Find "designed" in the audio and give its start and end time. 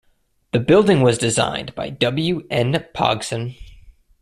1.19-1.75